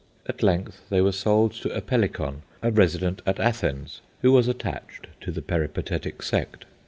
[0.25, 5.29] At length they were sold to Apellicon, a resident at Athens, who was attached to
[5.31, 6.65] the Peripatetic sect.